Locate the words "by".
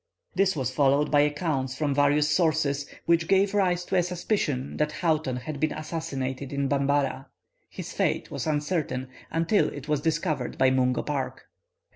1.11-1.19, 10.57-10.71